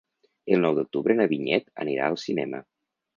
El 0.55 0.61
nou 0.61 0.77
d'octubre 0.79 1.15
na 1.19 1.27
Vinyet 1.33 1.69
anirà 1.83 2.07
al 2.09 2.17
cinema. 2.23 2.63